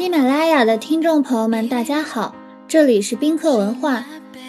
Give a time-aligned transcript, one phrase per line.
[0.00, 2.34] 喜马拉雅的听众朋友们，大家好，
[2.66, 4.02] 这里是宾客文化，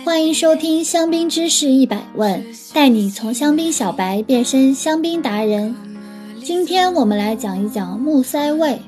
[0.05, 2.41] 欢迎收听香槟知识一百问，
[2.73, 5.75] 带你从香槟小白变身香槟达人。
[6.41, 8.79] 今天我们来讲一讲木塞味。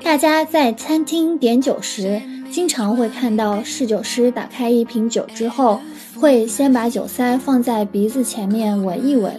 [0.00, 2.22] 大家在餐厅点酒时，
[2.52, 5.80] 经常会看到侍酒师打开一瓶酒之后，
[6.20, 9.34] 会先把酒塞放在鼻子前面闻一闻，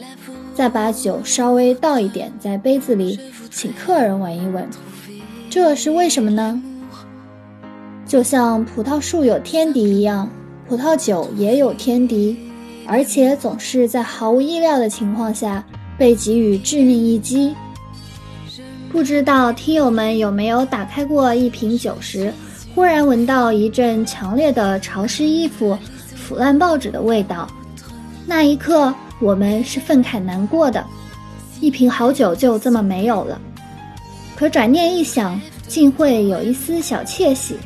[0.53, 3.17] 再把酒稍微倒一点在杯子里，
[3.49, 4.67] 请客人闻一闻。
[5.51, 6.61] 这是为什么呢？
[8.07, 10.29] 就像葡萄树有天敌一样，
[10.65, 12.37] 葡萄酒也有天敌，
[12.87, 15.61] 而且总是在毫无意料的情况下
[15.97, 17.53] 被给予致命一击。
[18.93, 22.33] 不知道听友们有没有打开过一瓶酒时，
[22.73, 25.77] 忽然闻到一阵强烈的潮湿衣服、
[26.15, 27.45] 腐烂报纸的味道？
[28.25, 30.81] 那一刻，我们是愤慨难过的，
[31.59, 33.37] 一瓶好酒就这么没有了。
[34.41, 37.57] 可转念一想，竟会有一丝小窃喜。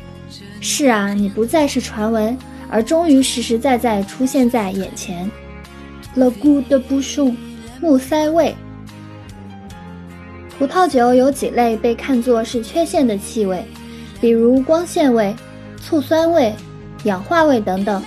[0.60, 2.36] 是啊，你不再是传闻，
[2.68, 5.30] 而终于实实在在出现在眼前。
[6.14, 7.34] Le goût de bouchon，
[7.80, 8.54] 木塞味。
[10.58, 13.64] 葡萄酒有几类被看作是缺陷的气味，
[14.20, 15.34] 比如光线味、
[15.80, 16.54] 醋酸味、
[17.04, 18.02] 氧化味等等，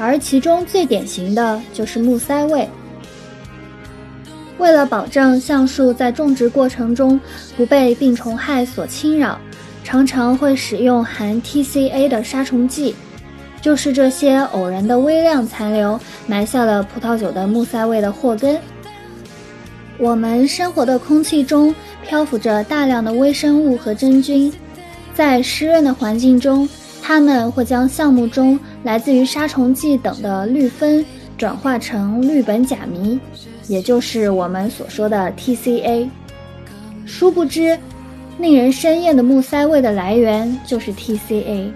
[0.00, 2.68] 而其中最典型的就是木塞味。
[4.58, 7.20] 为了保证橡树在种植过程中
[7.56, 9.38] 不被病虫害所侵扰，
[9.82, 12.94] 常常会使用含 TCA 的杀虫剂。
[13.60, 18.58] 就是这些偶然的微量残留，埋下了葡萄酒的木塞味的祸根。
[19.96, 21.74] 我们生活的空气中
[22.06, 24.52] 漂浮着大量的微生物和真菌，
[25.14, 26.68] 在湿润的环境中，
[27.00, 31.04] 它们会将橡木中来自于杀虫剂等的氯酚
[31.38, 33.18] 转化成氯苯甲醚。
[33.68, 36.08] 也就是我们所说的 TCA，
[37.06, 37.78] 殊不知，
[38.38, 41.70] 令人生厌的木塞味的来源就是 TCA。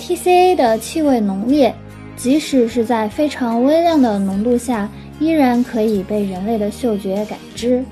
[0.00, 1.74] TCA 的气味浓烈，
[2.16, 7.82] 即使是在非常微量的浓度下，依然可以被人类的嗅觉感知。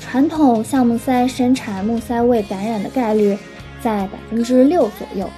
[0.00, 3.36] 传统橡木塞生产木塞味感染的概率
[3.82, 5.28] 在百分之六左右，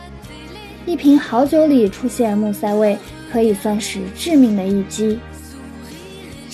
[0.86, 2.96] 一瓶好酒里出现木塞味，
[3.30, 5.18] 可以算是致命的一击。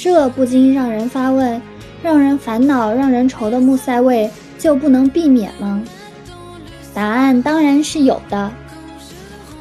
[0.00, 1.60] 这不禁让人发问：
[2.04, 5.82] 让人烦恼、让人愁的木塞味就不能避免吗？
[6.94, 8.48] 答案当然是有的。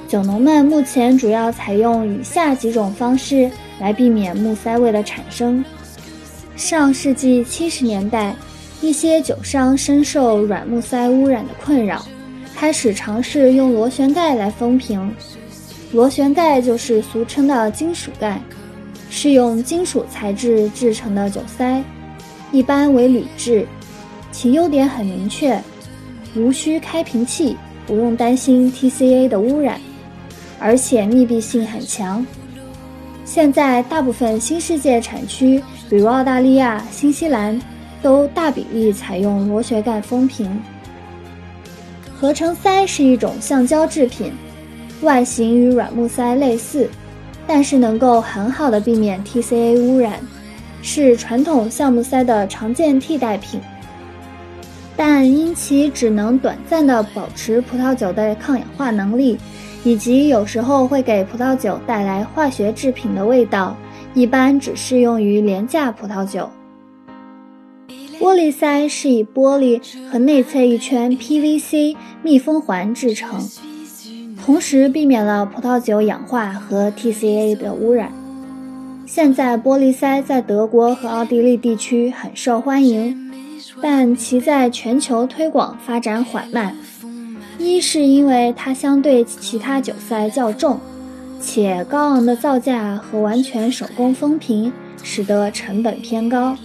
[0.07, 3.49] 酒农们目前主要采用以下几种方式
[3.79, 5.65] 来避免木塞味的产生。
[6.55, 8.35] 上世纪七十年代，
[8.79, 12.05] 一些酒商深受软木塞污染的困扰，
[12.55, 15.11] 开始尝试用螺旋盖来封瓶。
[15.93, 18.39] 螺旋盖就是俗称的金属盖。
[19.19, 21.83] 是用金属材质制成的酒塞，
[22.51, 23.65] 一般为铝制，
[24.31, 25.59] 其优点很明确，
[26.35, 27.57] 无需开瓶器，
[27.87, 29.81] 不用担心 TCA 的污染，
[30.59, 32.23] 而且密闭性很强。
[33.25, 37.59] 现在大部分新世界产区，比如澳大利亚、新西兰，
[38.03, 40.61] 都大比例采用螺旋盖封瓶。
[42.13, 44.31] 合成塞是一种橡胶制品，
[45.01, 46.87] 外形与软木塞类似。
[47.47, 50.19] 但是能够很好的避免 TCA 污染，
[50.81, 53.61] 是传统橡木塞的常见替代品。
[54.95, 59.37] 但因其只能短暂的保持葡萄酒的抗氧化能力，
[59.83, 63.75] 以及有时候会给葡萄酒带来化学制品的味道，
[64.13, 66.49] 一般只适用于廉价葡萄酒。
[68.19, 69.79] 玻璃塞是以玻璃
[70.11, 73.39] 和内侧一圈 PVC 密封环制成。
[74.47, 78.13] 同时避免了葡萄酒氧化和 TCA 的污染。
[79.05, 83.29] 现在玻璃塞在德国和奥地利地区很受欢迎，
[83.81, 86.73] 但其在全球推广发展缓慢。
[87.59, 90.79] 一是因为它相对其他酒塞较重，
[91.41, 94.71] 且高昂的造价和完全手工封瓶
[95.03, 96.55] 使得成本偏高；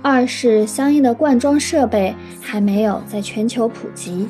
[0.00, 4.26] 二是相应的灌装设备还没有在全球普及。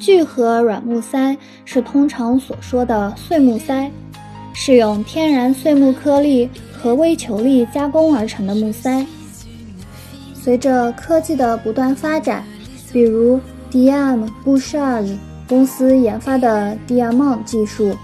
[0.00, 1.36] 聚合软木塞
[1.66, 3.90] 是通常所说的碎木塞，
[4.54, 9.04] 是用天然碎木颗粒和微球粒加工而成的木塞。
[10.32, 12.42] 随着科技的不断发展，
[12.90, 13.38] 比如
[13.70, 17.94] DM Bouchage 公司研发的 Diamond 技术，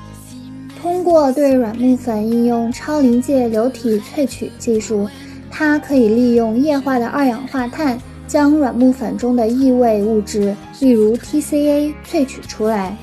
[0.82, 5.08] 通过对软木粉应用超临界流体萃取技术，
[5.50, 7.98] 它可以利用液化的二氧化碳。
[8.26, 12.96] 将软木粉中的异味物质，例如 TCA 萃取出来。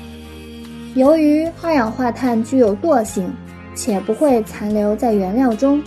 [0.94, 3.28] 由于二氧化碳具有惰性，
[3.74, 5.82] 且不会残留在原料中，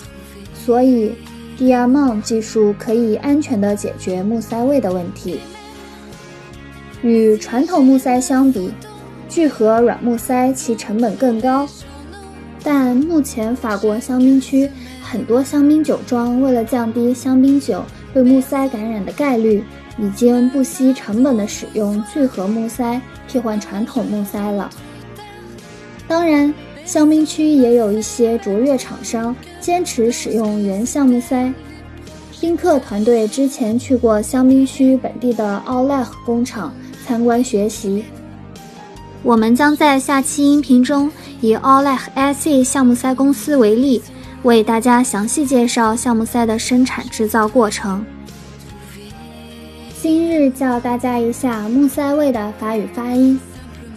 [0.53, 1.13] 所以
[1.57, 5.39] Diamon 技术可以安全地解决木塞味的问题。
[7.01, 8.71] 与传统木塞相比，
[9.29, 11.67] 聚合软木塞其成本更高。
[12.63, 14.69] 但目前法国香槟区
[15.01, 17.81] 很多香槟酒庄为了降低香槟酒
[18.13, 19.63] 被木塞感染的概率，
[19.97, 24.69] 已经不惜成本的使用聚合木塞替换传统木塞了。
[26.07, 26.53] 当然，
[26.85, 31.53] 香槟区也有一些卓越厂商坚持使用原橡木塞。
[32.39, 36.73] 宾客团队之前去过香槟区本地的奥莱和工厂
[37.05, 38.03] 参观学习。
[39.23, 41.11] 我们将在下期音频中
[41.41, 44.01] 以奥莱和 IC 橡木塞公司为例，
[44.47, 48.05] 为大家详细介绍橡木塞的生产制造过程。
[50.01, 53.37] 今日教大家一下木塞位的法语发音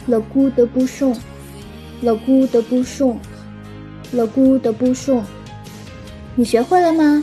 [0.09, 5.23] ：le goût de bouchon，le goût de bouchon，le goût de bouchon。
[6.35, 7.23] 你学会了吗？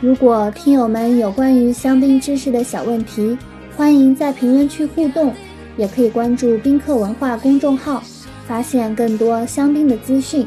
[0.00, 3.36] 如果听友们有关于香槟知识的小问题，
[3.76, 5.34] 欢迎在评论区互动，
[5.76, 8.02] 也可以关注宾客文化公众号，
[8.48, 10.46] 发现更多香槟的资讯。